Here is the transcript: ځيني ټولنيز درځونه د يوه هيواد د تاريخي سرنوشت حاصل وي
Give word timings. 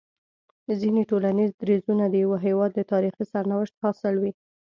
ځيني 0.79 1.03
ټولنيز 1.11 1.49
درځونه 1.61 2.05
د 2.09 2.15
يوه 2.23 2.37
هيواد 2.45 2.71
د 2.75 2.81
تاريخي 2.91 3.23
سرنوشت 3.31 3.75
حاصل 3.83 4.15
وي 4.21 4.31